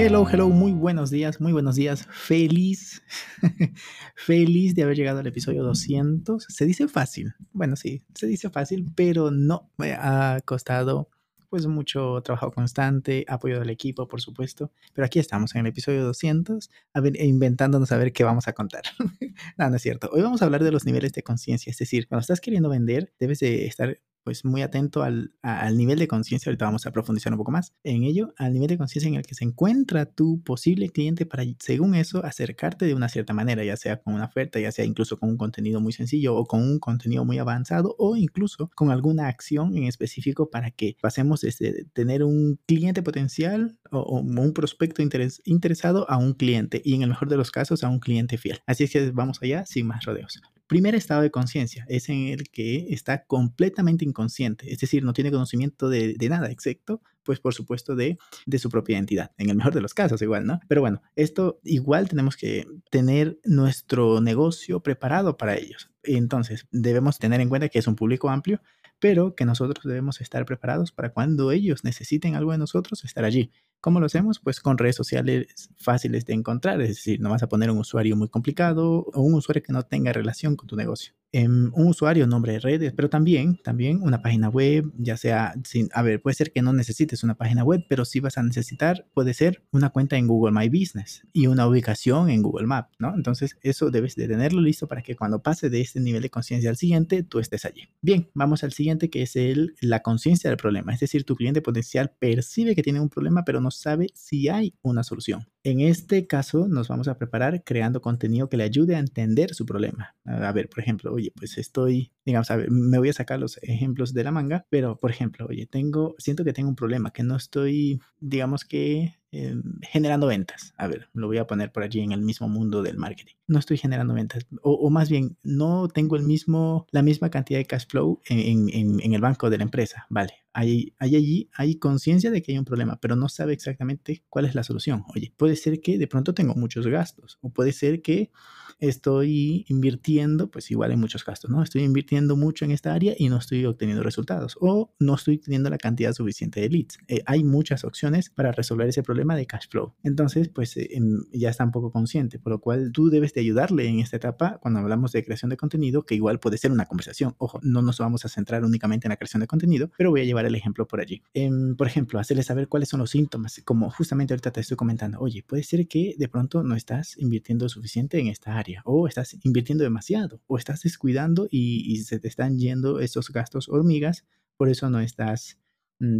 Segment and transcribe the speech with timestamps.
[0.00, 2.06] Hello, hello, muy buenos días, muy buenos días.
[2.08, 3.02] Feliz,
[4.14, 6.46] feliz de haber llegado al episodio 200.
[6.48, 7.34] Se dice fácil.
[7.50, 11.08] Bueno, sí, se dice fácil, pero no me ha costado
[11.48, 14.70] pues mucho trabajo constante, apoyo del equipo, por supuesto.
[14.94, 18.52] Pero aquí estamos en el episodio 200, a ver, inventándonos a ver qué vamos a
[18.52, 18.82] contar.
[19.58, 20.10] no, no es cierto.
[20.12, 21.72] Hoy vamos a hablar de los niveles de conciencia.
[21.72, 25.98] Es decir, cuando estás queriendo vender, debes de estar pues muy atento al, al nivel
[25.98, 29.08] de conciencia, ahorita vamos a profundizar un poco más en ello, al nivel de conciencia
[29.08, 33.32] en el que se encuentra tu posible cliente para, según eso, acercarte de una cierta
[33.32, 36.46] manera, ya sea con una oferta, ya sea incluso con un contenido muy sencillo o
[36.46, 41.40] con un contenido muy avanzado o incluso con alguna acción en específico para que pasemos
[41.40, 47.10] desde tener un cliente potencial o, un prospecto interesado a un cliente y en el
[47.10, 48.60] mejor de los casos a un cliente fiel.
[48.66, 50.40] Así es que vamos allá sin más rodeos.
[50.68, 55.30] Primer estado de conciencia es en el que está completamente inconsciente, es decir, no tiene
[55.30, 59.72] conocimiento de, nada, excepto, pues por supuesto, de, de, su propia identidad, en el mejor
[59.72, 60.60] de los casos igual, ¿no?
[60.68, 65.90] Pero bueno, esto igual tenemos que tener nuestro negocio preparado para ellos.
[66.02, 68.60] Entonces, debemos tener en cuenta que es un público amplio,
[69.00, 73.52] pero que nosotros debemos estar preparados para cuando ellos necesiten algo de nosotros, estar allí.
[73.80, 74.40] ¿Cómo lo hacemos?
[74.40, 78.16] Pues con redes sociales fáciles de encontrar, es decir, no vas a poner un usuario
[78.16, 81.17] muy complicado o un usuario que no tenga relación con tu negocio.
[81.32, 85.88] En un usuario, nombre de redes, pero también, también una página web, ya sea, sin,
[85.92, 89.06] a ver, puede ser que no necesites una página web, pero sí vas a necesitar,
[89.12, 93.14] puede ser una cuenta en Google My Business y una ubicación en Google Maps, ¿no?
[93.14, 96.70] Entonces, eso debes de tenerlo listo para que cuando pase de este nivel de conciencia
[96.70, 97.88] al siguiente, tú estés allí.
[98.00, 101.60] Bien, vamos al siguiente que es el, la conciencia del problema, es decir, tu cliente
[101.60, 105.46] potencial percibe que tiene un problema, pero no sabe si hay una solución.
[105.70, 109.66] En este caso nos vamos a preparar creando contenido que le ayude a entender su
[109.66, 110.16] problema.
[110.24, 113.58] A ver, por ejemplo, oye, pues estoy, digamos, a ver, me voy a sacar los
[113.62, 117.22] ejemplos de la manga, pero por ejemplo, oye, tengo, siento que tengo un problema, que
[117.22, 120.72] no estoy, digamos que Em, generando ventas.
[120.78, 123.34] A ver, lo voy a poner por allí en el mismo mundo del marketing.
[123.46, 127.66] No estoy generando ventas, o, más bien, no tengo el mismo, la misma cantidad de
[127.66, 130.06] cash flow en, en, el banco de la empresa.
[130.08, 134.24] Vale, hay, hay allí, hay conciencia de que hay un problema, pero no sabe exactamente
[134.30, 135.04] cuál es la solución.
[135.14, 138.30] Oye, puede ser que de pronto tengo muchos gastos, o puede ser que
[138.78, 141.62] estoy invirtiendo, pues igual en muchos gastos, ¿no?
[141.62, 145.68] Estoy invirtiendo mucho en esta área y no estoy obteniendo resultados, o no estoy teniendo
[145.68, 146.98] la cantidad suficiente de leads.
[147.08, 149.94] Eh, hay muchas opciones para resolver ese problema problema de cash flow.
[150.04, 150.88] Entonces, pues eh,
[151.32, 154.58] ya está un poco consciente, por lo cual tú debes de ayudarle en esta etapa
[154.62, 157.34] cuando hablamos de creación de contenido, que igual puede ser una conversación.
[157.38, 160.24] Ojo, no nos vamos a centrar únicamente en la creación de contenido, pero voy a
[160.24, 161.24] llevar el ejemplo por allí.
[161.34, 165.18] Em, por ejemplo, hacerle saber cuáles son los síntomas, como justamente ahorita te estoy comentando,
[165.18, 169.36] oye, puede ser que de pronto no estás invirtiendo suficiente en esta área, o estás
[169.42, 174.24] invirtiendo demasiado, o estás descuidando y, y se te están yendo esos gastos hormigas,
[174.56, 175.58] por eso no estás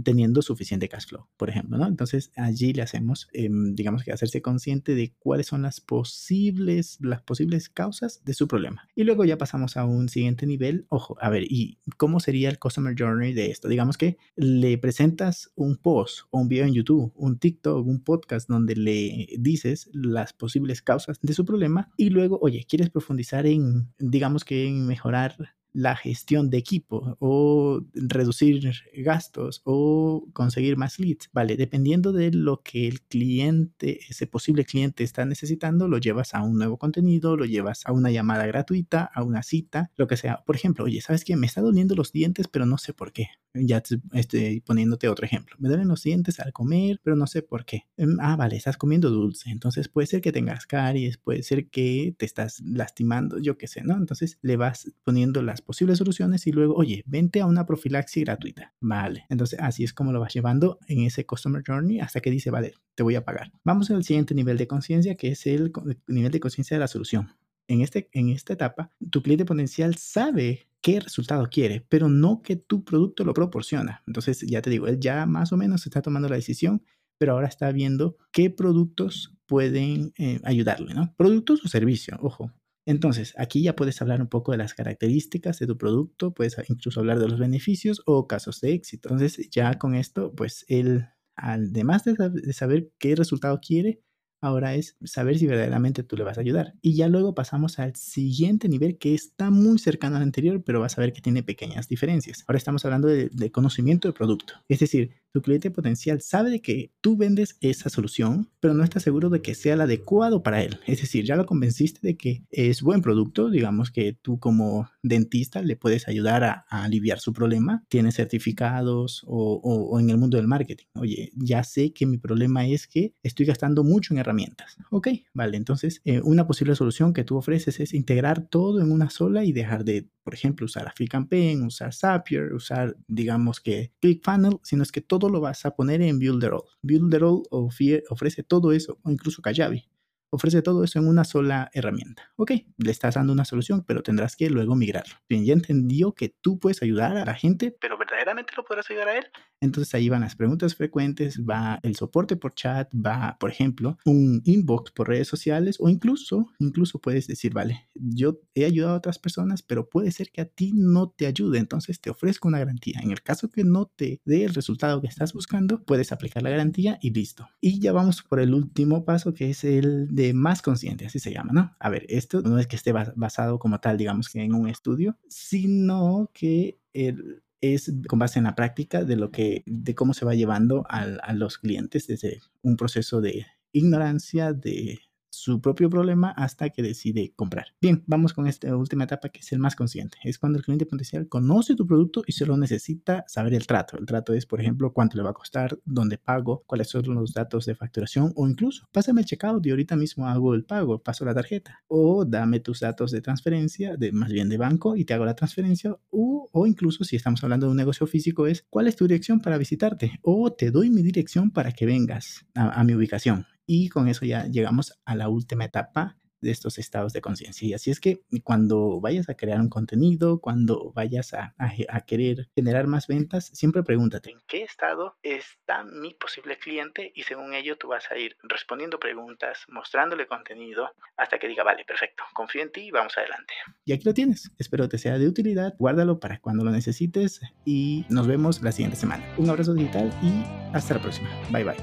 [0.02, 1.86] teniendo suficiente cash flow, por ejemplo, ¿no?
[1.86, 7.22] Entonces allí le hacemos, em, digamos que hacerse consciente de cuáles son las posibles, las
[7.22, 8.88] posibles causas de su problema.
[8.94, 10.86] Y luego ya pasamos a un siguiente nivel.
[10.88, 13.68] Ojo, a ver, ¿y cómo sería el Customer Journey de esto?
[13.68, 18.48] Digamos que le presentas un post o un video en YouTube, un TikTok, un podcast
[18.48, 23.92] donde le dices las posibles causas de su problema y luego, oye, ¿quieres profundizar en,
[23.98, 31.28] digamos que en mejorar la gestión de equipo o reducir gastos o conseguir más leads.
[31.32, 36.42] Vale, dependiendo de lo que el cliente, ese posible cliente está necesitando, lo llevas a
[36.42, 40.42] un nuevo contenido, lo llevas a una llamada gratuita, a una cita, lo que sea.
[40.44, 41.36] Por ejemplo, oye, ¿sabes qué?
[41.36, 43.28] Me está doliendo los dientes, pero no sé por qué.
[43.54, 45.56] Ya estoy poniéndote otro ejemplo.
[45.58, 47.86] Me duelen los dientes al comer, pero no sé por qué.
[47.96, 49.50] Em, ah, vale, estás comiendo dulce.
[49.50, 53.82] Entonces puede ser que tengas caries, puede ser que te estás lastimando, yo qué sé,
[53.82, 53.96] ¿no?
[53.96, 58.74] Entonces le vas poniendo las posibles soluciones y luego, oye, vente a una profilaxis gratuita.
[58.80, 59.26] Vale.
[59.28, 62.74] Entonces, así es como lo vas llevando en ese Customer Journey hasta que dice, vale,
[62.94, 63.52] te voy a pagar.
[63.64, 65.72] Vamos al siguiente nivel de conciencia, que es el
[66.06, 67.28] nivel de conciencia de la solución.
[67.68, 72.56] En, este, en esta etapa, tu cliente potencial sabe qué resultado quiere, pero no que
[72.56, 74.02] tu producto lo proporciona.
[74.06, 76.82] Entonces, ya te digo, él ya más o menos está tomando la decisión,
[77.18, 81.14] pero ahora está viendo qué productos pueden eh, ayudarle, ¿no?
[81.16, 82.52] Productos o servicio, ojo.
[82.88, 87.00] Entonces, aquí ya puedes hablar un poco de las características de tu producto, puedes incluso
[87.00, 89.10] hablar de los beneficios o casos de éxito.
[89.10, 91.06] Entonces, ya con esto, pues él,
[91.36, 92.16] además de,
[92.54, 94.00] saber qué resultado quiere,
[94.40, 96.74] Ahora es saber si verdaderamente tú le vas a ayudar.
[96.80, 100.96] Y ya luego pasamos al siguiente nivel que está muy cercano al anterior, pero vas
[100.96, 102.44] a ver que tiene pequeñas diferencias.
[102.46, 104.54] Ahora estamos hablando de, conocimiento de producto.
[104.68, 109.30] Es decir, tu cliente potencial sabe que tú vendes esa solución, pero no está seguro
[109.30, 110.80] de que sea el adecuado para él.
[110.86, 115.62] Es decir, ya lo convenciste de que es buen producto, digamos que tú como dentista
[115.62, 120.86] le puedes ayudar a, aliviar su problema, tienes certificados o, en el mundo del marketing.
[120.94, 124.76] Oye, ya sé que mi problema es que estoy gastando mucho en herramientas.
[124.90, 129.10] Ok, vale, entonces eh, una posible solución que tú ofreces es integrar todo en una
[129.10, 134.82] sola y dejar de, por ejemplo, usar AfriCampaign, usar Zapier, usar, digamos que ClickFunnels, sino
[134.82, 136.62] es que todo lo vas a poner en Builderall.
[136.82, 139.88] Builderall ofrece todo eso, o incluso Kajabi
[140.30, 142.30] ofrece todo eso en una sola herramienta.
[142.36, 145.14] Ok, le estás dando una solución, pero tendrás que luego migrarlo.
[145.28, 149.08] Bien, ya entendió que tú puedes ayudar a la gente, pero verdaderamente lo podrás ayudar
[149.08, 149.24] a él.
[149.60, 154.40] Entonces ahí van las preguntas frecuentes, va el soporte por chat, va, por ejemplo, un
[154.44, 159.18] inbox por redes sociales o incluso, incluso puedes decir, vale, yo he ayudado a otras
[159.18, 163.00] personas, pero puede ser que a ti no te ayude, entonces te ofrezco una garantía.
[163.02, 166.50] En el caso que no te dé el resultado que estás buscando, puedes aplicar la
[166.50, 167.48] garantía y listo.
[167.60, 171.32] Y ya vamos por el último paso, que es el de más consciente, así se
[171.32, 171.76] llama, ¿no?
[171.80, 175.16] A ver, esto no es que esté basado como tal, digamos que en un estudio,
[175.28, 180.24] sino que el, es con base en la práctica de lo que, de cómo se
[180.24, 186.70] va llevando a los clientes desde un proceso de ignorancia, de su propio problema hasta
[186.70, 187.66] que decide comprar.
[187.80, 190.18] Bien, vamos con esta última etapa que es el más consciente.
[190.24, 193.98] Es cuando el cliente potencial conoce tu producto y solo necesita saber el trato.
[193.98, 197.32] El trato es, por ejemplo, cuánto le va a costar, dónde pago, cuáles son los
[197.32, 201.24] datos de facturación o incluso pásame el checkout y ahorita mismo hago el pago, paso
[201.24, 205.14] la tarjeta o dame tus datos de transferencia, de más bien de banco y te
[205.14, 208.88] hago la transferencia o, o incluso si estamos hablando de un negocio físico es cuál
[208.88, 212.84] es tu dirección para visitarte o te doy mi dirección para que vengas a, a
[212.84, 217.20] mi ubicación y con eso ya llegamos a la última etapa de estos estados de
[217.20, 217.66] conciencia.
[217.68, 222.48] Y así es que cuando vayas a crear un contenido, cuando vayas a, a, querer
[222.54, 227.76] generar más ventas, siempre pregúntate en qué estado está mi posible cliente y según ello
[227.76, 232.72] tú vas a ir respondiendo preguntas, mostrándole contenido hasta que diga, vale, perfecto, confío en
[232.72, 233.54] ti y vamos adelante.
[233.84, 234.50] Y aquí lo tienes.
[234.58, 235.74] Espero te sea de utilidad.
[235.78, 239.24] Guárdalo para cuando lo necesites y nos vemos la siguiente semana.
[239.36, 240.44] Un abrazo digital y
[240.74, 241.28] hasta la próxima.
[241.50, 241.76] Bye bye.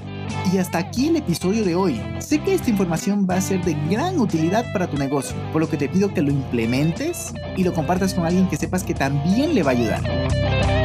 [0.52, 2.00] Y hasta aquí el episodio de hoy.
[2.20, 5.68] Sé que esta información va a ser de gran utilidad para tu negocio, por lo
[5.68, 9.54] que te pido que lo implementes y lo compartas con alguien que sepas que también
[9.54, 10.75] le va a ayudar.